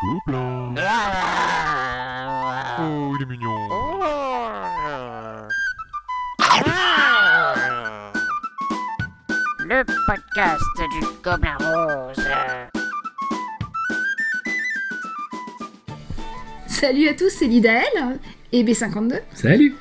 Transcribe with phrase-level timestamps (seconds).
[0.00, 0.74] Gobelin.
[2.78, 3.68] Oh, il est mignon.
[9.68, 10.62] Le podcast
[10.94, 12.24] du Gobelin Rose.
[16.66, 17.84] Salut à tous, c'est Lidaël
[18.52, 19.20] et B52.
[19.34, 19.74] Salut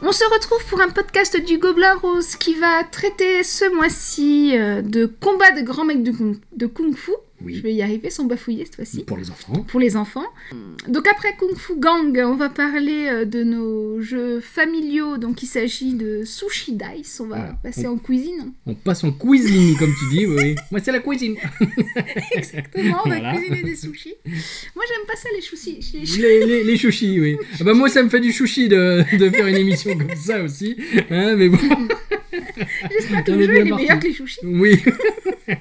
[0.00, 4.80] On se retrouve pour un podcast du Gobelin Rose qui va traiter ce mois-ci euh,
[4.80, 7.12] de combat de grands mecs de kung, de kung fu.
[7.56, 9.04] Je vais y arriver sans bafouiller cette fois-ci.
[9.04, 9.62] pour les enfants.
[9.64, 10.26] Pour les enfants.
[10.88, 15.18] Donc après Kung Fu Gang, on va parler euh, de nos jeux familiaux.
[15.18, 17.20] Donc il s'agit de Sushi Dice.
[17.20, 17.54] On va Voilà.
[17.62, 18.52] passer On- en cuisine.
[18.66, 20.54] On passe en cuisine, comme tu dis, oui.
[20.70, 21.36] Moi, c'est la cuisine.
[22.34, 23.36] Exactement, on va Voilà.
[23.36, 24.14] cuisiner des sushis.
[24.74, 25.78] Moi j'aime pas ça les sushis.
[26.20, 27.36] Les Les, chouchis, oui.
[27.60, 30.42] Ah bah, moi, ça me fait du chouchi de, de faire une émission comme ça
[30.42, 30.76] aussi.
[31.10, 31.58] Hein, mais bon,
[32.90, 34.40] J'espère que on le jeu est meilleur que les sushis.
[34.44, 34.76] oui.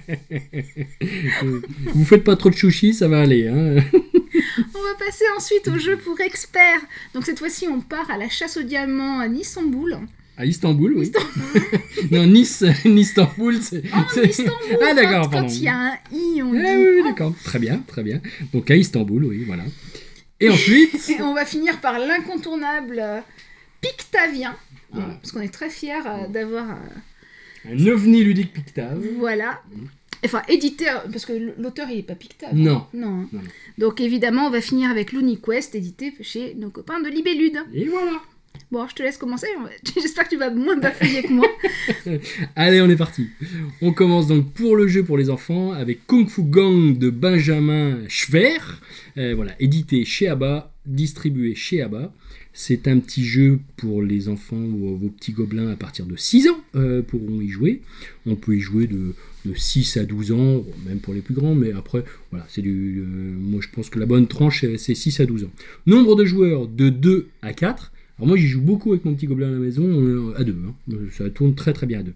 [1.94, 3.48] Vous faites pas trop de chouchis, ça va aller.
[3.48, 3.78] Hein.
[4.58, 6.82] On va passer ensuite au jeu pour experts.
[7.14, 9.98] Donc cette fois-ci, on part à la chasse au diamant à Istanbul.
[10.38, 11.12] À Istanbul, oui.
[12.12, 13.82] non, Nice, Istanbul, c'est.
[13.94, 15.48] Oh, c'est- Istanbul Ah, d'accord, pardon.
[15.48, 16.76] Quand il y a un i, on Ah, dit.
[16.84, 17.34] oui, oui, d'accord.
[17.44, 18.22] Très bien, très bien.
[18.54, 19.64] Donc, à Istanbul, oui, voilà.
[20.40, 21.10] Et ensuite.
[21.10, 23.20] Et on va finir par l'incontournable euh,
[23.82, 24.56] Pictavien.
[24.92, 25.16] Voilà.
[25.22, 26.70] Parce qu'on est très fiers euh, d'avoir.
[26.70, 29.04] euh, Un ovni ludique Pictave.
[29.18, 29.62] voilà.
[30.26, 32.54] Enfin, édité, euh, parce que l'auteur il est pas Pictave.
[32.54, 32.86] Non.
[32.94, 33.22] Non.
[33.22, 33.30] hein.
[33.32, 33.42] Non.
[33.78, 37.60] Donc évidemment, on va finir avec l'Uniquest, édité chez nos copains de Libellude.
[37.74, 38.22] Et voilà.
[38.72, 39.48] Bon, je te laisse commencer.
[39.96, 41.48] J'espère que tu vas moins bafouiller que moi.
[42.56, 43.28] Allez, on est parti.
[43.82, 48.00] On commence donc pour le jeu pour les enfants avec Kung Fu Gang de Benjamin
[48.10, 48.60] Schwer.
[49.18, 52.12] Euh, voilà, édité chez ABBA, distribué chez ABBA.
[52.54, 56.50] C'est un petit jeu pour les enfants ou vos petits gobelins à partir de 6
[56.50, 57.82] ans euh, pourront y jouer.
[58.26, 59.14] On peut y jouer de,
[59.48, 63.00] de 6 à 12 ans, même pour les plus grands, mais après, voilà, c'est du.
[63.00, 63.06] euh,
[63.40, 65.52] moi je pense que la bonne tranche c'est- c'est 6 à 12 ans.
[65.86, 67.92] Nombre de joueurs de 2 à 4.
[68.18, 70.56] Alors moi j'y joue beaucoup avec mon petit gobelin à la maison, euh, à 2.
[71.12, 72.14] Ça tourne très très bien à 2.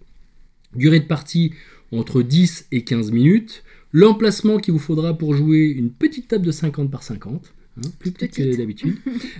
[0.75, 1.51] Durée de partie
[1.91, 3.63] entre 10 et 15 minutes.
[3.93, 7.53] L'emplacement qu'il vous faudra pour jouer une petite table de 50 par 50.
[7.77, 8.57] hein, plus petite que Petite.
[8.57, 8.95] d'habitude.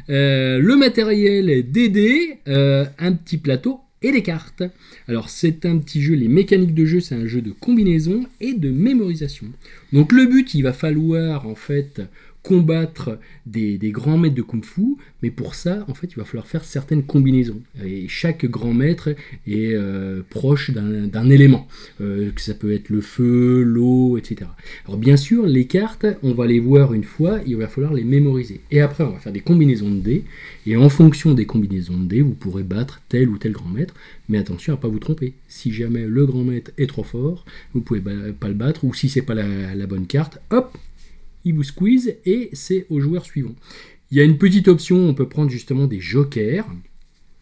[0.10, 4.64] Euh, le matériel est DD, euh, un petit plateau et des cartes.
[5.08, 8.54] Alors c'est un petit jeu, les mécaniques de jeu, c'est un jeu de combinaison et
[8.54, 9.48] de mémorisation.
[9.94, 12.02] Donc le but, il va falloir en fait
[12.44, 16.48] combattre des, grands maîtres de kung fu, mais pour ça, en fait, il va falloir
[16.48, 17.62] faire certaines combinaisons.
[17.84, 19.10] Et chaque grand maître
[19.48, 21.68] est euh, proche d'un élément,
[22.02, 24.50] euh, que ça peut être le feu, l'eau, etc.
[24.88, 28.04] Alors bien sûr, les cartes, on va les voir une fois, il va falloir les
[28.04, 28.62] mémoriser.
[28.72, 30.24] Et après, on va faire des combinaisons de dés,
[30.66, 33.94] et en fonction des combinaisons de dés, vous pourrez battre tel ou tel grand maître,
[34.30, 35.34] mais attention à pas vous tromper.
[35.48, 38.94] Si jamais le grand maître est trop fort, vous pouvez ba- pas le battre, ou
[38.94, 40.76] si c'est pas la bonne carte, hop,
[41.46, 43.56] il vous squeeze et c'est au joueur suivant.
[44.12, 46.66] Il y a une petite option, on peut prendre justement des jokers.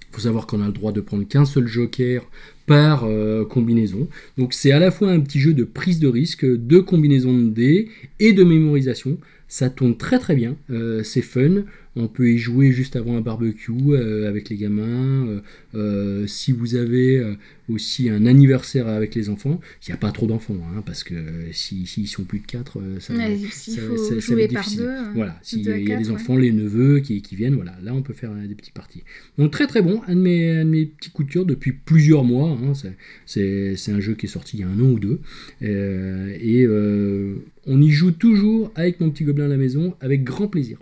[0.01, 2.27] Il faut savoir qu'on a le droit de prendre qu'un seul joker
[2.65, 4.07] par euh, combinaison.
[4.37, 7.49] Donc c'est à la fois un petit jeu de prise de risque, de combinaison de
[7.49, 7.89] dés
[8.19, 9.17] et de mémorisation.
[9.47, 11.63] Ça tourne très très bien, euh, c'est fun.
[11.95, 15.27] On peut y jouer juste avant un barbecue euh, avec les gamins.
[15.27, 15.39] Euh,
[15.75, 17.21] euh, si vous avez
[17.67, 21.13] aussi un anniversaire avec les enfants, il n'y a pas trop d'enfants, hein, parce que
[21.51, 24.19] s'ils si, s'ils sont plus de 4, ça, Ouais, S'il ça- faut ça- ça va
[24.21, 24.83] jouer être par difficile.
[24.85, 24.89] deux.
[24.89, 25.11] hein.
[25.15, 26.15] Voilà, s'il y a quatre, des ouais.
[26.15, 29.03] enfants, les neveux qui, qui viennent, voilà, là on peut faire des petites parties.
[29.37, 31.71] Donc très très bon, un de mes, un de mes petits coups de cœur depuis
[31.73, 32.49] plusieurs mois.
[32.51, 32.95] hein, c'est-
[33.25, 35.19] c'est c'est un jeu qui est sorti il y a un an ou deux.
[35.63, 37.35] Euh, et euh,
[37.67, 40.77] on y joue toujours avec mon petit gobelin à la maison, avec grand plaisir.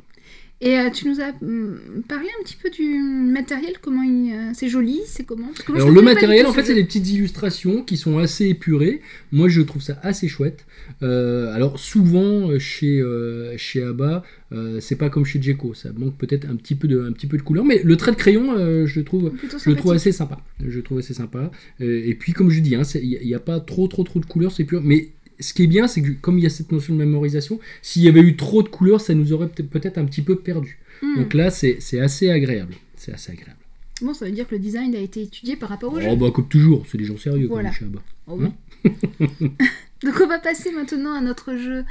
[0.59, 4.51] Et euh, tu nous as hum, parlé un petit peu du matériel, comment il, euh,
[4.56, 6.47] c'est joli, c'est comment Parce que moi, je Alors le connais pas du matériel, tout
[6.47, 6.75] en ce fait, c'est jeu.
[6.75, 9.01] des petites illustrations qui sont assez épurées.
[9.31, 10.66] Moi, je trouve ça assez chouette.
[11.03, 15.90] Euh, alors souvent euh, chez euh, chez Abba, euh, c'est pas comme chez Djeco, ça
[15.95, 18.16] manque peut-être un petit peu de un petit peu de couleur, mais le trait de
[18.18, 19.95] crayon, euh, je le trouve Plutôt je le trouve sympathique.
[19.95, 20.39] assez sympa.
[20.66, 21.51] Je le trouve assez sympa.
[21.81, 24.25] Euh, et puis, comme je dis, hein, il n'y a, pas trop, trop, trop de
[24.25, 24.81] couleurs, c'est pur.
[24.84, 27.59] Mais ce qui est bien, c'est que comme il y a cette notion de mémorisation,
[27.81, 30.35] s'il y avait eu trop de couleurs, ça nous aurait peut- peut-être un petit peu
[30.38, 30.79] perdu.
[31.01, 31.17] Hmm.
[31.17, 32.73] Donc là, c'est assez agréable.
[32.95, 33.59] C'est assez agréable.
[34.01, 36.07] Bon, ça veut dire que le design a été étudié par rapport au jeu.
[36.09, 37.71] Oh, bah, comme toujours, c'est des gens sérieux Voilà.
[37.77, 38.01] comme Abba.
[38.27, 38.50] Oh oui.
[40.03, 41.83] Donc on va passer maintenant à notre jeu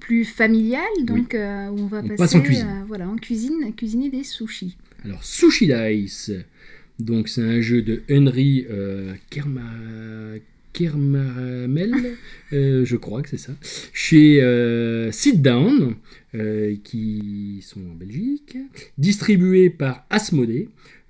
[0.00, 2.66] plus familial, donc euh, où on va On passer passe en cuisine.
[2.68, 4.76] euh, voilà, en cuisine, à cuisiner des sushis.
[5.04, 6.30] Alors, Sushi Dice.
[7.00, 10.38] Donc, c'est un jeu de Henry euh, Kerma-
[10.78, 11.92] Kermaramel,
[12.52, 13.52] euh, je crois que c'est ça,
[13.92, 15.96] chez euh, Sit Down,
[16.36, 18.56] euh, qui sont en Belgique,
[18.96, 20.68] distribué par Asmodée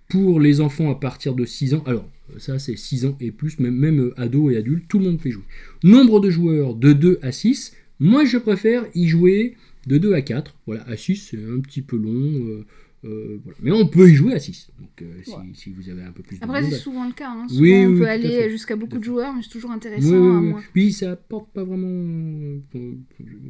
[0.09, 1.83] pour les enfants à partir de 6 ans.
[1.85, 5.21] Alors, ça c'est 6 ans et plus, même, même ados et adultes, tout le monde
[5.21, 5.45] peut jouer.
[5.85, 7.75] Nombre de joueurs de 2 à 6.
[8.01, 9.55] Moi, je préfère y jouer
[9.87, 10.55] de 2 à 4.
[10.67, 12.65] Voilà, à 6, c'est un petit peu long.
[13.05, 13.59] Euh, voilà.
[13.63, 14.71] Mais on peut y jouer à 6.
[14.79, 15.37] Donc, euh, si, Ouais.
[15.55, 17.31] si vous avez un peu plus de Après, c'est souvent le cas.
[17.31, 17.47] hein.
[17.49, 18.51] Souvent, Oui, on oui, peut à aller fait.
[18.51, 19.11] jusqu'à beaucoup à de fait.
[19.11, 20.11] joueurs, mais c'est toujours intéressant.
[20.11, 20.47] oui, à oui.
[20.49, 20.63] moins.
[20.73, 21.87] Puis ça apporte pas vraiment
[22.77, 22.93] euh,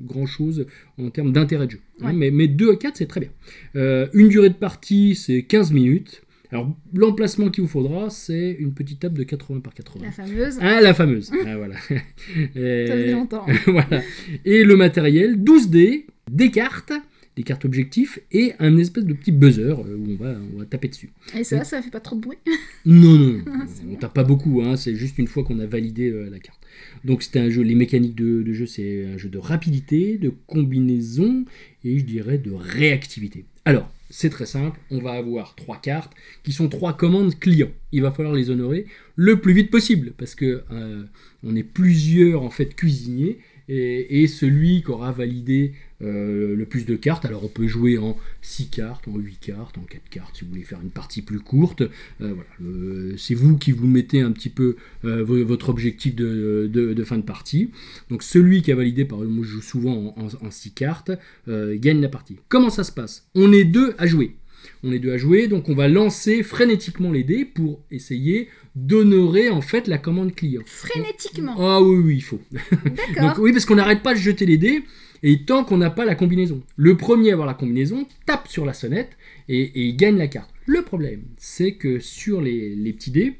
[0.04, 0.66] grand chose
[0.98, 1.80] en termes d'intérêt de jeu.
[2.02, 2.12] hein.
[2.12, 3.30] Mais, mais 2 à 4, c'est très bien.
[3.76, 6.22] Euh, une durée de partie, c'est 15 minutes.
[6.50, 10.04] Alors, l'emplacement qu'il vous faudra, c'est une petite table de 80 par 80.
[10.06, 10.58] La fameuse.
[10.62, 11.30] Ah, la fameuse.
[11.46, 11.74] Ah, voilà.
[11.88, 13.44] Ça Et- faisait longtemps.
[13.66, 14.02] voilà.
[14.46, 16.92] Et le matériel, 12 dés, des cartes,
[17.38, 20.64] des cartes objectifs et un espèce de petit buzzer euh, où on va, on va
[20.64, 21.10] taper dessus.
[21.36, 22.38] Et ça, ça fait pas trop de bruit.
[22.84, 23.42] Non, non.
[23.68, 23.98] C'est on bien.
[23.98, 26.58] tape pas beaucoup, hein, c'est juste une fois qu'on a validé euh, la carte.
[27.04, 30.32] Donc c'était un jeu, les mécaniques de, de jeu, c'est un jeu de rapidité, de
[30.48, 31.44] combinaison
[31.84, 33.44] et je dirais de réactivité.
[33.64, 36.12] Alors, c'est très simple, on va avoir trois cartes
[36.42, 37.70] qui sont trois commandes clients.
[37.92, 41.04] Il va falloir les honorer le plus vite possible parce que euh,
[41.44, 46.94] on est plusieurs en fait cuisiniers et, celui qui aura validé euh, le plus de
[46.96, 50.44] cartes, alors on peut jouer en 6 cartes, en 8 cartes, en 4 cartes si
[50.44, 51.82] vous voulez faire une partie plus courte.
[51.82, 51.88] Euh,
[52.20, 56.94] voilà, le- c'est vous qui vous mettez un petit peu euh, vo- votre objectif de,
[57.04, 57.70] fin de partie.
[58.10, 61.10] Donc celui qui a validé, par exemple, moi je joue souvent en 6 cartes,
[61.48, 62.36] euh, gagne la partie.
[62.48, 63.26] Comment ça se passe?
[63.34, 64.36] On est deux à jouer.
[64.82, 69.50] On est deux à jouer, donc on va lancer frénétiquement les dés pour essayer d'honorer
[69.50, 70.62] en fait la commande client.
[70.66, 71.54] Frénétiquement.
[71.58, 72.40] Ah oui, oui, il faut.
[72.52, 72.66] D'accord.
[73.20, 74.82] Donc oui, parce qu'on n'arrête pas de jeter les dés,
[75.22, 76.62] et tant qu'on n'a pas la combinaison.
[76.76, 79.16] Le premier à avoir la combinaison tape sur la sonnette
[79.48, 80.50] et, et il gagne la carte.
[80.66, 83.34] Le problème, c'est que sur les, les petits dés,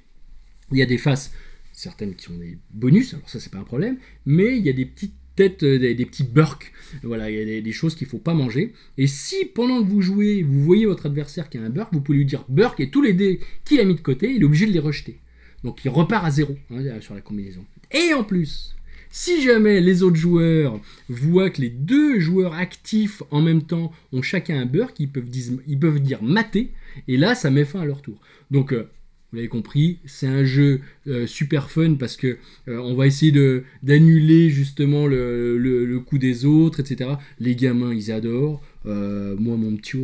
[0.73, 1.33] il y a des faces,
[1.73, 4.73] certaines qui sont des bonus, alors ça c'est pas un problème, mais il y a
[4.73, 6.73] des petites têtes, euh, des, petits burks,
[7.05, 8.73] voilà, il y a des, choses qu'il faut pas manger.
[8.97, 12.01] Et si pendant que vous jouez, vous voyez votre adversaire qui a un burk, vous
[12.01, 14.45] pouvez lui dire burk et tous les dés qu'il a mis de côté, il est
[14.45, 15.19] obligé de les rejeter.
[15.63, 17.65] Donc il repart à zéro hein, sur la combinaison.
[17.93, 18.75] Et en plus,
[19.11, 24.23] si jamais les autres joueurs voient que les deux joueurs actifs en même temps ont
[24.23, 26.73] chacun un burk, ils peuvent, dis- ils peuvent dire mater,
[27.07, 28.21] et là ça met fin à leur tour.
[28.51, 28.91] Donc euh,
[29.31, 32.39] vous l'avez compris, c'est un jeu euh, super fun parce que
[32.69, 37.11] euh, on va essayer de d'annuler justement le, le- le coup des autres, etc.
[37.39, 38.63] Les gamins, ils adorent.
[38.87, 39.99] Euh, moi, mon petit,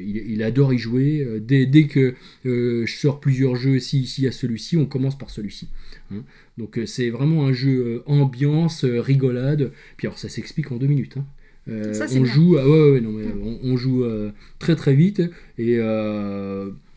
[0.00, 1.26] il, il adore y jouer.
[1.40, 2.14] Dès, dès que
[2.44, 5.68] je sors plusieurs jeux, si ici il y a celui-ci, on commence par celui-ci.
[6.10, 6.22] hein.
[6.56, 9.72] Donc c'est vraiment un jeu ambiance, rigolade.
[9.98, 11.16] Puis alors ça s'explique en deux minutes.
[11.18, 11.24] hein.
[11.92, 14.04] Ça, on joue, ah ouais, ouais, non, mais on, on joue
[14.58, 15.22] très très vite
[15.58, 15.76] et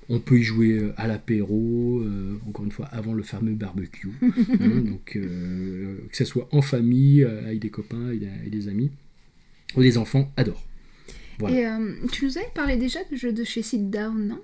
[0.09, 4.09] on peut y jouer euh, à l'apéro, euh, encore une fois avant le fameux barbecue.
[4.21, 8.91] hein, donc euh, que ce soit en famille, avec des copains et des, amis,
[9.75, 10.65] ou des enfants adorent.
[11.39, 11.79] Voilà.
[11.79, 14.41] Et tu nous avais parlé déjà du jeu de chez Sit Down, non?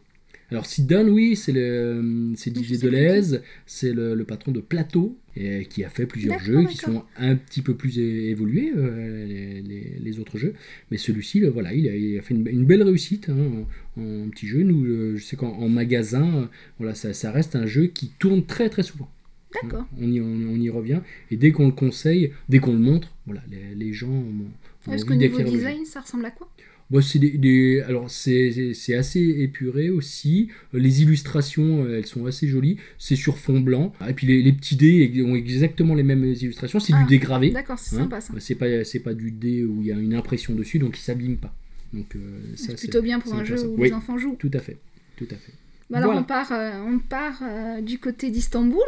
[0.51, 2.51] Alors Sit Down, oui, c'est le c'est
[2.85, 7.03] Deleuze, c'est le, le patron de Plateau et qui a fait plusieurs jeux qui sont
[7.17, 10.53] un petit peu plus évolués euh, les, les- les autres jeux,
[10.91, 13.37] mais celui-ci, le- voilà, il a, il a fait une, une belle réussite hein,
[13.97, 14.63] en, en petit jeu.
[14.63, 16.49] Nous, euh, je sais qu'en en magasin,
[16.79, 19.09] voilà, ça, ça reste un jeu qui tourne très très souvent.
[19.63, 19.85] D'accord.
[19.99, 20.99] On y, on, on y revient
[21.29, 24.47] et dès qu'on le conseille, dès qu'on le montre, voilà, les, les gens ont,
[24.87, 26.49] ont Est-ce qu'au niveau design, ça ressemble à quoi?
[26.91, 30.49] Bon, c'est des, des- alors c'est, c'est- assez épuré aussi.
[30.73, 32.75] Les illustrations, euh, elles sont assez jolies.
[32.99, 33.93] C'est sur fond blanc.
[34.07, 36.79] Et puis les, les petits dés ont exactement les mêmes illustrations.
[36.81, 37.51] C'est Ah, du dégravé.
[37.51, 37.99] D'accord, c'est hein.
[37.99, 38.33] sympa ça.
[38.39, 41.01] C'est pas c'est pas du dé où il y a une impression dessus, donc il
[41.01, 41.55] s'abîme pas.
[41.93, 42.19] Donc euh,
[42.55, 43.87] ça C'est plutôt bien pour un jeu où Oui.
[43.87, 44.35] les enfants jouent.
[44.37, 44.77] tout à fait,
[45.15, 45.53] tout à fait.
[45.89, 46.21] Bah alors Voilà.
[46.21, 48.79] on part, euh, on part euh, du côté d'Istanbul.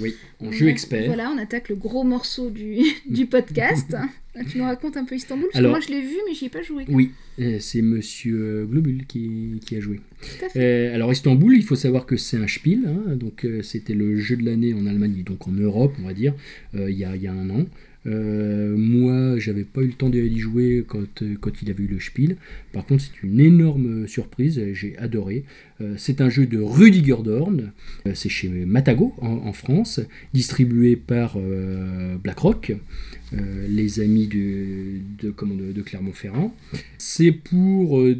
[0.00, 1.06] Oui, en On jeu a- expert.
[1.06, 3.96] Voilà, on attaque le gros morceau du, du podcast.
[4.44, 6.46] tu nous racontes un peu Istanbul parce Alors- que moi je l'ai vu mais j'y
[6.46, 6.84] ai pas joué.
[6.88, 10.00] Oui, euh, c'est Monsieur Globule qui, qui a joué.
[10.20, 10.58] Tout à fait.
[10.60, 14.16] Euh, alors Istanbul, il faut savoir que c'est un Spiel, hein, donc euh, c'était le
[14.18, 16.34] jeu de l'année en Allemagne, donc en Europe, on va dire,
[16.74, 17.66] il y, a, il y a un an.
[18.06, 21.88] Euh, moi, j'avais pas eu le temps d'y jouer quand, euh, quand il avait eu
[21.88, 22.36] le Spiel.
[22.72, 25.44] Par contre, c'est une énorme surprise, j'ai adoré.
[25.80, 27.72] Euh, c'est un jeu de Rudiger Dorn,
[28.06, 30.00] euh, c'est chez Matago en, France,
[30.32, 32.72] distribué par euh, BlackRock,
[33.34, 36.54] euh, les amis de, de, Clermont-Ferrand.
[36.96, 38.16] C'est pour, euh,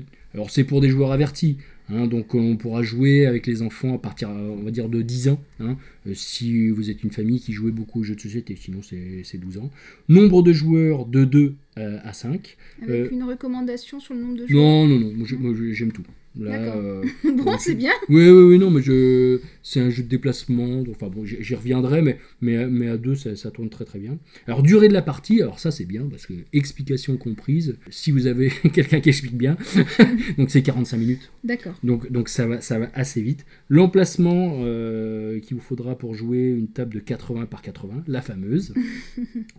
[0.49, 1.57] c'est pour des joueurs avertis.
[1.91, 5.03] Hein, donc on pourra jouer avec les enfants à partir, euh, on va dire, de
[5.03, 5.41] 10 ans.
[5.61, 5.77] hein,
[6.07, 9.23] euh, si vous êtes une famille qui jouait beaucoup aux jeux de société, sinon c'est
[9.25, 9.71] c'est 12 ans.
[10.09, 12.57] Nombre de joueurs de 2 euh, à 5.
[12.83, 14.63] Avec euh, une recommandation sur le nombre de joueurs.
[14.63, 16.03] Non, non, non, moi, j'aime tout.
[16.35, 16.77] D'accord.
[16.77, 17.05] euh,
[17.37, 17.91] bon, c'est bien.
[18.09, 19.41] Oui, oui, oui, non, mais je...
[19.63, 20.83] c'est un jeu de déplacement.
[20.83, 23.85] donc, Enfin bon, j'y j'y reviendrai, mais, mais, mais à deux, ça, ça tourne très
[23.85, 24.19] très bien.
[24.47, 28.27] Alors, durée de la partie, alors ça c'est bien, parce que explication comprise, si vous
[28.27, 29.57] avez quelqu'un qui explique bien,
[30.39, 31.31] donc c'est 45 minutes.
[31.45, 31.75] D'accord.
[31.83, 33.45] Donc, donc ça, va, ça va assez vite.
[33.69, 38.75] L'emplacement euh, qu'il vous faudra pour jouer une table de 80 par 80, la fameuse,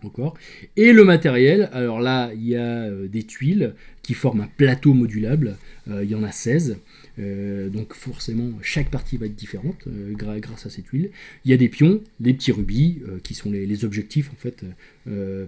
[0.02, 0.36] encore.
[0.76, 4.94] Et le matériel, alors là, il y a euh, des tuiles qui forment un plateau
[4.94, 5.56] modulable.
[5.88, 6.78] Euh, il y en a 16.
[7.18, 11.10] Euh, donc forcément, chaque partie va être différente euh, grâce à ces tuiles.
[11.44, 14.64] Il y a des pions, des petits rubis, qui sont les, objectifs en fait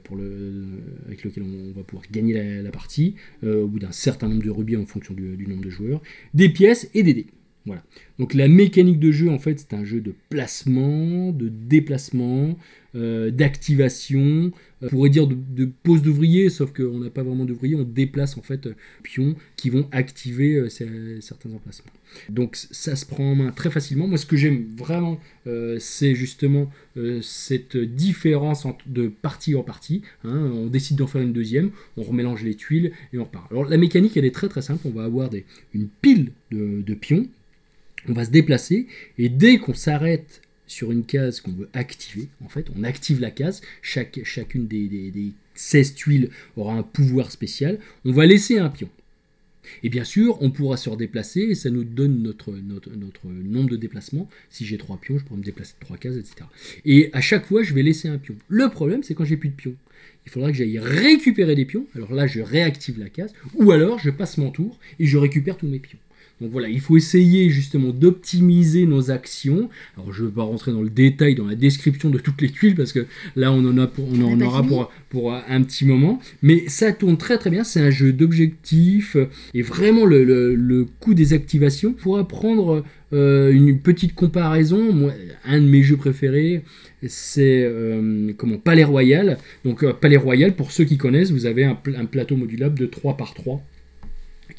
[0.05, 0.65] pour le,
[1.07, 4.77] avec lesquels on, va pouvoir gagner la, partie au bout d'un certain nombre de rubis
[4.77, 6.01] en fonction du, du nombre de joueurs.
[6.35, 7.27] Des pièces et des dés.
[7.67, 7.83] Voilà.
[8.19, 12.57] Donc la mécanique de jeu, en fait, c'est un jeu de placement, de déplacement,
[12.95, 17.45] euh, d'activation, euh, on pourrait dire de, de pose d'ouvrier, sauf qu'on n'a pas vraiment
[17.45, 21.91] d'ouvrier, on déplace en fait euh, pions qui vont activer ces- certains emplacements.
[22.29, 24.07] Donc ça se prend en main très facilement.
[24.07, 25.19] Moi, ce que j'aime vraiment,
[25.79, 26.71] c'est justement
[27.23, 30.03] cette différence entre, de partie en partie.
[30.25, 30.51] hein.
[30.55, 33.51] On décide d'en faire une deuxième, on remélange les tuiles et on repart.
[33.51, 34.83] Alors la mécanique, elle est très très simple.
[34.85, 35.31] On va avoir
[35.73, 37.27] une pile de, de pions,
[38.09, 42.49] on va se déplacer et dès qu'on s'arrête sur une case qu'on veut activer, en
[42.49, 43.61] fait, on active la case.
[43.83, 47.79] Chacune des, des- des 16 tuiles aura un pouvoir spécial.
[48.05, 48.89] On va laisser un pion.
[49.85, 53.71] Et bien sûr, on pourra se redéplacer et ça nous donne notre, notre, notre nombre
[53.71, 54.29] de déplacements.
[54.51, 56.35] Si j'ai 3 pions, je pourrais me déplacer de 3 cases, etc.
[56.85, 58.35] Et à chaque fois, je vais laisser un pion.
[58.49, 59.75] Le problème, c'est quand j'ai plus de pions.
[60.27, 61.87] Il faudra que j'aille récupérer des pions.
[61.95, 63.33] Alors là, je réactive la case.
[63.55, 65.99] Ou alors, je passe mon tour et je récupère tous mes pions.
[66.43, 69.71] Donc voilà, il faut essayer justement d'optimiser nos actions.
[69.97, 72.51] Alors je ne vais pas rentrer dans le détail, dans la description de toutes les
[72.51, 73.07] tuiles, parce que
[73.37, 75.87] là on en, a pour, on en On n'a pas aura pour, pour un petit
[75.87, 76.21] moment.
[76.43, 79.17] Mais ça tourne très très bien, c'est un jeu d'objectifs.
[79.55, 85.13] Et vraiment le, le, le coût des activations, pour apprendre euh, une petite comparaison, moi,
[85.45, 86.63] un de mes jeux préférés,
[87.07, 89.39] c'est euh, comment Palais Royal.
[89.65, 92.87] Donc euh, Palais Royal, pour ceux qui connaissent, vous avez un, un plateau modulable de
[92.87, 93.63] 3 par 3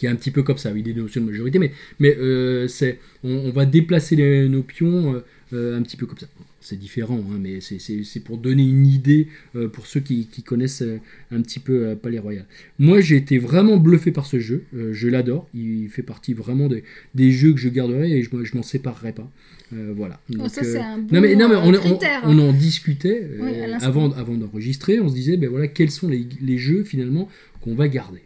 [0.03, 2.67] qui est un petit peu comme ça, avec des notions de majorité, mais, mais euh,
[2.67, 5.19] c'est, on, on va déplacer les- nos pions euh,
[5.53, 6.27] euh, un petit peu comme ça.
[6.59, 10.83] C'est différent, hein, mais c'est, pour donner une idée euh, pour ceux qui, qui connaissent
[11.31, 12.45] un petit peu Palais Royal.
[12.79, 16.83] Moi, j'ai été vraiment bluffé par ce jeu, je l'adore, il fait partie vraiment des,
[17.15, 19.29] des jeux que je garderai et je, je m'en séparerai pas.
[19.71, 20.19] Voilà.
[20.31, 22.21] Oh, Donc, ça, c'est un bon non mais, non, mais on, on- critère.
[22.25, 26.27] on en discutait Oui, avant, avant d'enregistrer, on se disait, ben voilà, quels sont les,
[26.41, 27.27] les jeux finalement
[27.61, 28.21] qu'on va garder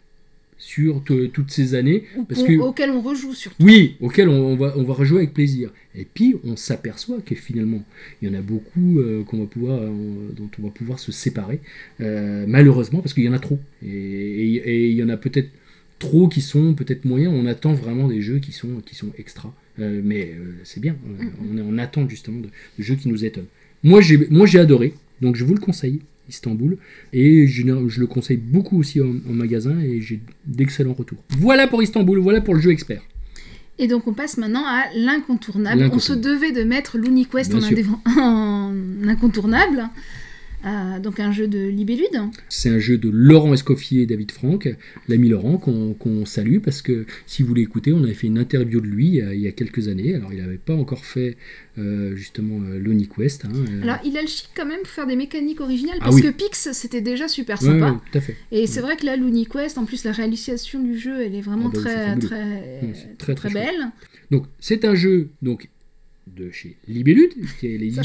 [0.68, 1.02] sur
[1.34, 2.04] toutes ces années.
[2.28, 3.64] Parce que- auquel on rejoue surtout.
[3.64, 5.72] Oui, auquel on, on va, on va rejouer avec plaisir.
[5.96, 7.84] Et puis on s'aperçoit que finalement,
[8.22, 9.90] il y en a beaucoup euh, qu'on va pouvoir, euh,
[10.36, 11.62] dont on va pouvoir se séparer,
[12.02, 13.60] euh, malheureusement, parce qu'il y en a trop.
[13.82, 15.50] Et, et- et il y en a peut-être
[16.00, 17.34] trop qui sont peut-être moyens.
[17.34, 19.54] On attend vraiment des jeux qui sont, qui sont extra.
[19.80, 20.34] Mais
[20.64, 23.46] c'est bien, euh, on est en attente justement de, de jeux qui nous étonnent.
[23.84, 26.02] Moi j'ai adoré, donc je vous le conseille.
[26.30, 26.78] Istanbul
[27.14, 31.20] et je, je le conseille beaucoup aussi en, en magasin et j'ai d'excellents retours.
[31.38, 33.02] Voilà pour Istanbul, voilà pour le jeu expert.
[33.80, 35.90] Et donc on passe maintenant à l'incontournable.
[35.94, 38.74] On se devait de mettre l'UniQuest en
[39.08, 39.90] incontournable.
[40.68, 42.20] Euh, donc un jeu de libellude.
[42.50, 44.68] C'est un jeu de Laurent Escoffier et David Franck,
[45.08, 48.88] l'ami Laurent, qu'on salue parce que si vous l'écoutez, on avait fait une interview de
[48.88, 50.14] lui il y a, il y a quelques années.
[50.16, 51.38] Alors il n'avait pas encore fait
[51.78, 53.46] euh, justement euh, l'Oniquest.
[53.46, 56.06] hein, euh, Alors il a le chic quand même pour faire des mécaniques originales Ah
[56.06, 56.22] parce oui.
[56.24, 57.92] que Pix c'était déjà super sympa.
[57.92, 58.36] ouais, tout à fait.
[58.52, 61.70] Et c'est vrai que là l'UniQuest, en plus la réalisation du jeu, elle est vraiment
[61.74, 63.88] Ah bah très, très, très, très très belle.
[64.32, 65.70] Donc c'est un jeu donc
[66.36, 68.04] de chez Libellude, qui est l'éditeur.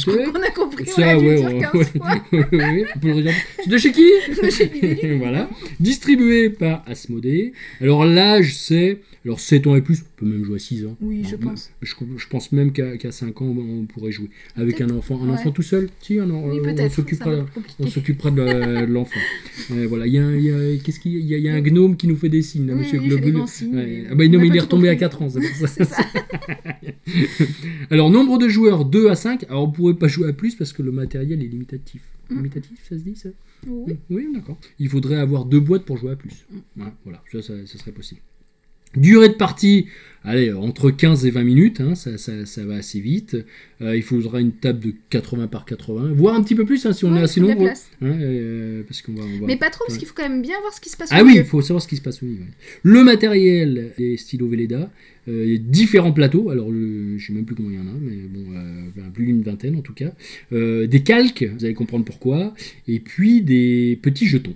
[0.76, 2.08] Compris, on Ça, l'a dû ouais, dire on- 15 ouais, fois.
[2.32, 3.32] ouais, ouais, on peut le redire.
[3.66, 4.02] De chez qui
[4.42, 5.18] De chez Libellude.
[5.18, 5.48] Voilà.
[5.80, 7.52] Distribué par Asmodée.
[7.80, 10.96] Alors l'âge c'est alors 7 ans et plus, on peut même jouer à 6 ans.
[11.00, 11.70] Oui, je Non, pense.
[11.80, 15.28] Je, je pense même qu'à qu'à 5 ans on pourrait jouer avec un enfant, un
[15.28, 15.34] ouais.
[15.34, 15.90] enfant tout seul?
[16.00, 16.86] Si, un Oui, euh,
[17.78, 19.20] on s'occupera on de la- de l'enfant.
[19.70, 21.60] Euh, voilà, il y a, un- y a- qu'est-ce qu'il y a, y a- un
[21.60, 23.36] gnome qui nous fait des signes, là, Oui, Monsieur oui, Globule.
[23.36, 24.04] Ouais.
[24.10, 25.00] Ah bah non, on mais il est retombé à compris.
[25.00, 25.84] 4 ans, c'est pour ça.
[27.90, 29.44] Alors, nombre de joueurs 2 à 5.
[29.48, 32.04] Alors, on pourrait pas jouer à plus parce que le matériel est limitatif.
[32.30, 32.36] Mm.
[32.36, 33.30] Limitatif, ça se dit ça
[33.66, 33.96] Oui.
[34.10, 34.56] Oui, d'accord.
[34.78, 36.46] Il faudrait avoir deux boîtes pour jouer à plus.
[36.76, 38.20] Ouais, voilà, ça, ça, ça serait possible.
[38.96, 39.86] Durée de partie,
[40.24, 43.36] allez, entre 15 et 20 minutes, hein, ça, ça- ça va assez vite.
[43.80, 46.92] Euh, il faudra une table de 80 par 80, voire un petit peu plus hein,
[46.92, 47.68] si on Ouais, est assez nombreux.
[47.68, 49.98] Hein, euh, parce qu'on va, on va- Mais pas trop, parce Ouais.
[50.00, 51.42] qu'il faut quand même bien voir ce qui se passe Ah au oui, milieu.
[51.42, 52.44] il faut savoir ce qui se passe au milieu.
[52.82, 54.90] Le matériel des stylos Velleda,
[55.28, 58.16] euh, différents plateaux, alors le- je sais même plus combien il y en a, mais
[58.28, 60.12] bon, plus d'une vingtaine en tout cas.
[60.52, 62.54] Des calques, vous allez comprendre pourquoi,
[62.86, 64.54] et puis des petits jetons.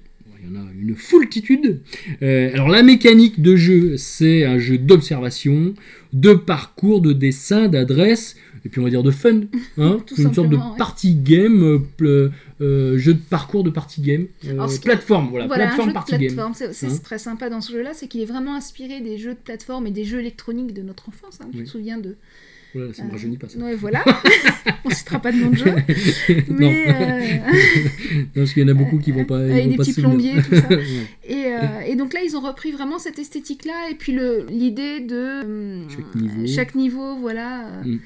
[0.48, 1.80] Il y en a, une foultitude.
[2.22, 5.74] Euh, alors la mécanique de jeu, c'est un jeu d'observation,
[6.12, 9.40] de parcours, de dessin, d'adresse, et puis on va dire de fun.
[9.78, 10.62] Hein Tout une sorte de ouais.
[10.78, 14.26] party game, euh, euh, jeu de parcours de party game.
[14.48, 16.20] Alors, ce plateforme, voilà, Voilà, un plateforme jeu party game.
[16.20, 16.54] plateforme.
[16.54, 19.34] C'est c'est Hein très sympa dans ce jeu-là, c'est qu'il est vraiment inspiré des jeux
[19.34, 21.38] de plateforme et des jeux électroniques de notre enfance.
[21.42, 21.48] hein.
[21.52, 21.64] Tu Oui.
[21.64, 22.16] te souviens de.
[22.74, 23.58] Voilà, ça ne euh, rajeunit pas ça.
[23.58, 24.04] Ouais, voilà.
[24.84, 25.64] On citera pas de nom de jeu.
[26.48, 26.84] Mais.
[26.88, 27.20] euh,
[28.18, 29.38] Non, parce qu'il y en a beaucoup qui vont pas.
[29.46, 30.68] ils avec vont des pas petits plombiers, tout ça.
[30.68, 30.82] Ouais.
[31.28, 34.16] Et, euh, et donc là, ils ont repris vraiment cette esthétique-là, et puis
[34.50, 36.46] l'idée de euh, Chaque niveau.
[36.46, 37.98] chaque niveau, voilà, euh, Mm.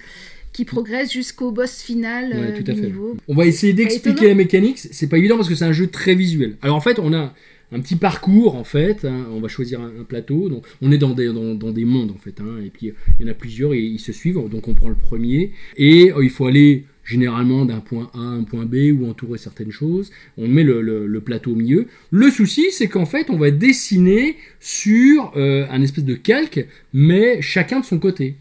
[0.53, 2.87] qui progresse jusqu'au boss final Ouais, euh, tout à du fait.
[2.87, 3.17] niveau.
[3.29, 4.79] On va essayer d'expliquer la mécanique.
[4.79, 6.57] C'est pas évident parce que c'est un jeu très visuel.
[6.63, 7.35] Alors en fait, on a
[7.73, 9.05] un petit parcours en fait.
[9.05, 9.27] hein.
[9.33, 10.49] On va choisir un, plateau.
[10.49, 12.41] Donc on est dans des, dans, des mondes en fait.
[12.41, 12.63] hein.
[12.65, 14.41] Et puis il y en a plusieurs et ils se suivent.
[14.51, 18.23] Donc on prend le premier et euh, il faut aller généralement d'un point A à
[18.23, 20.11] un point B ou entourer certaines choses.
[20.37, 21.87] On met le plateau au milieu.
[22.11, 27.43] Le souci, c'est qu'en fait, on va dessiner sur euh, un espèce de calque, mais
[27.43, 28.37] chacun de son côté.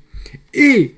[0.53, 0.93] Et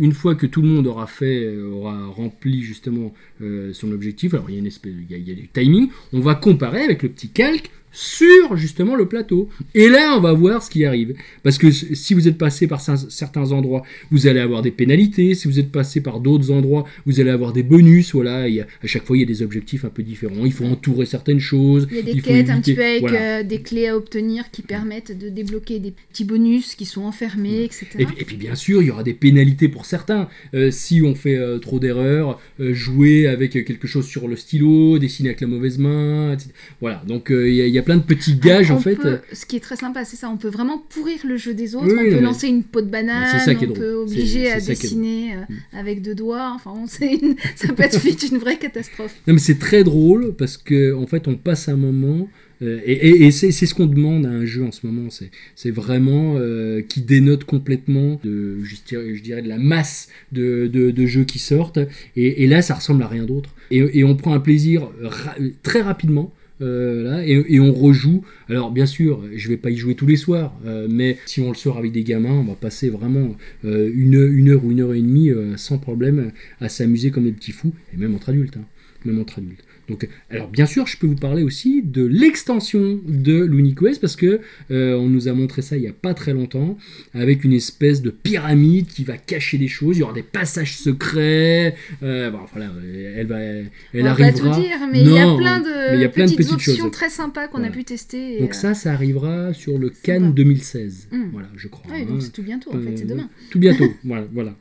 [0.00, 4.34] une fois que tout le monde aura fait, euh, aura rempli justement euh, son objectif,
[4.34, 6.20] alors il y a une espèce, il y a, il y a du timing, on
[6.20, 9.48] va comparer avec le petit calque sur justement le plateau.
[9.74, 11.14] Et là, on va voir ce qui arrive.
[11.42, 15.34] Parce que si vous êtes passé par cer- certains endroits, vous allez avoir des pénalités.
[15.34, 18.12] Si vous êtes passé par d'autres endroits, vous allez avoir des bonus.
[18.14, 18.46] Voilà, a-
[18.82, 20.44] à chaque fois, il y a des objectifs un peu différents.
[20.44, 21.88] Il faut entourer certaines choses.
[21.90, 23.38] Il y a des quêtes un petit peu avec voilà.
[23.40, 27.64] euh, des clés à obtenir qui permettent de débloquer des petits bonus qui sont enfermés,
[27.64, 27.86] etc.
[27.98, 30.28] Et, puis- et puis bien sûr, il y aura des pénalités pour certains.
[30.54, 35.30] Euh, si on fait euh, trop d'erreurs, jouer avec quelque chose sur le stylo, dessiner
[35.30, 36.50] avec la mauvaise main, etc.
[36.80, 38.96] Voilà, donc il y, a- il y a plein de petits gages On en fait.
[38.96, 40.28] peut- ce qui est très sympa, c'est ça.
[40.30, 41.86] On peut vraiment pourrir le jeu des autres.
[41.86, 43.38] Oui, on peut mais- lancer une peau de banane.
[43.38, 45.78] ça est on peut obliger c'est à ça qui est dessiner euh, Mm.
[45.78, 46.52] avec deux doigts.
[46.54, 49.14] Enfin, on- une- ça peut être vite une vraie catastrophe.
[49.26, 52.28] Non mais c'est très drôle parce que en fait on passe un moment
[52.62, 55.08] euh, et, et- et c'est ce qu'on demande à un jeu en ce moment.
[55.08, 60.08] C'est c'est vraiment euh, qui dénote complètement de je dirais, je dirais de la masse
[60.32, 61.78] de, de- de jeux qui sortent
[62.16, 65.36] et, et là ça ressemble à rien d'autre et, et on prend un plaisir ra-
[65.62, 66.32] très rapidement.
[66.60, 68.24] Euh, et, on rejoue.
[68.48, 71.48] Alors bien sûr, je vais pas y jouer tous les soirs, euh, mais si on
[71.48, 74.14] le sort avec des gamins, on va passer vraiment euh, une,
[74.48, 77.96] heure ou une heure et demie sans problème à s'amuser comme des petits fous, et
[77.96, 78.56] même entre adultes.
[78.56, 78.64] hein
[79.04, 79.64] même entre adultes.
[79.90, 84.40] Donc, alors bien sûr, je peux vous parler aussi de l'extension de l'UniQuest parce que
[84.70, 86.78] euh, on nous a montré ça il y a pas très longtemps
[87.12, 89.96] avec une espèce de pyramide qui va cacher des choses.
[89.96, 91.74] Il y aura des passages secrets.
[92.02, 92.70] Euh, bon, voilà,
[93.16, 94.54] elle va, elle on va arrivera.
[94.54, 96.34] tout dire, mais il y a Non, plein mais il de, y a plein de
[96.36, 96.90] petites, options choses.
[96.92, 97.72] très sympas qu'on Voilà.
[97.72, 98.36] a pu tester.
[98.36, 99.90] et, Donc euh, ça, ça arrivera sur le.
[100.02, 101.08] Cannes 2016.
[101.10, 101.22] Mm.
[101.32, 101.92] Voilà, je crois.
[101.94, 102.04] hein.
[102.08, 103.28] donc c'est tout bientôt en fait, c'est Euh, demain.
[103.50, 103.84] Tout bientôt.
[104.04, 104.54] voilà, voilà.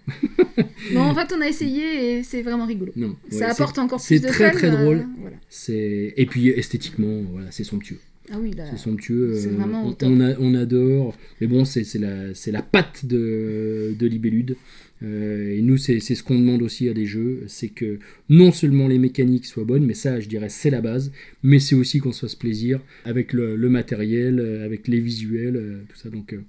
[0.93, 2.91] Bon, en fait, on a essayé et c'est vraiment rigolo.
[2.95, 5.05] Non, ça apporte encore c'est plus de très, fun, très euh, drôle.
[5.49, 7.99] C'est et puis esthétiquement, voilà, c'est somptueux.
[8.31, 8.51] Ah oui.
[8.71, 9.33] C'est somptueux.
[9.35, 10.09] euh, vraiment on, top.
[10.11, 11.15] on a- on adore.
[11.41, 14.55] Mais bon, c'est la, la patte de, de Libellude.
[15.01, 17.43] Euh, et nous, c'est ce qu'on demande aussi à des jeux.
[17.47, 21.11] C'est que non seulement les mécaniques soient bonnes, mais ça, je dirais, c'est la base.
[21.41, 25.85] Mais c'est aussi qu'on se fasse plaisir avec le, le matériel, euh, avec les visuels,
[25.87, 26.09] tout ça.
[26.09, 26.41] Donc, euh,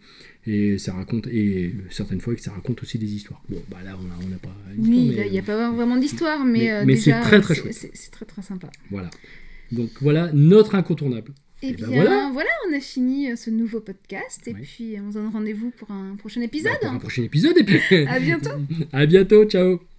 [0.47, 3.41] et ça raconte, et certaines fois, que ça raconte aussi des histoires.
[3.49, 4.57] Bon, bah là, on n'a on a pas.
[4.79, 7.91] Oui, il n'y a pas vraiment d'histoire, mais, mais- euh, mais c'est très, très chouette.
[7.95, 8.69] C'est très très sympa.
[8.91, 9.11] Voilà.
[9.71, 11.33] Donc voilà notre incontournable.
[11.63, 12.31] Et Et bien ben voilà.
[12.33, 12.51] voilà.
[12.69, 16.17] on a fini euh, ce nouveau podcast et puis on se donne rendez-vous pour un
[16.17, 16.73] prochain épisode.
[16.73, 18.51] Bah, pour un prochain épisode et puis À bientôt.
[18.93, 19.91] à bientôt, ciao.